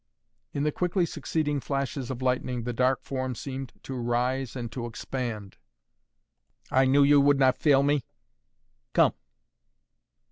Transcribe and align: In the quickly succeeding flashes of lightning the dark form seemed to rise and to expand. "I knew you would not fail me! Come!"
In 0.51 0.63
the 0.63 0.71
quickly 0.71 1.05
succeeding 1.05 1.59
flashes 1.59 2.09
of 2.09 2.23
lightning 2.23 2.63
the 2.63 2.73
dark 2.73 3.03
form 3.03 3.35
seemed 3.35 3.71
to 3.83 3.93
rise 3.93 4.55
and 4.55 4.71
to 4.71 4.87
expand. 4.87 5.57
"I 6.71 6.85
knew 6.85 7.03
you 7.03 7.21
would 7.21 7.37
not 7.37 7.59
fail 7.59 7.83
me! 7.83 8.03
Come!" 8.93 9.13